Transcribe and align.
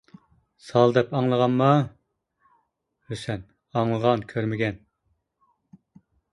سال 0.69 0.93
دەپ 0.95 1.11
ئاڭلىغانما؟ 1.17 1.67
ھۈسەن: 3.11 3.45
ئاڭلىغان 3.79 4.27
كۆرمىگەن. 4.35 4.83